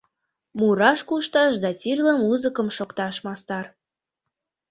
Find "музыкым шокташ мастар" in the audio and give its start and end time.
2.25-3.65